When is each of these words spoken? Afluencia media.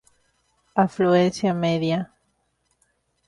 Afluencia 0.73 1.53
media. 1.53 2.09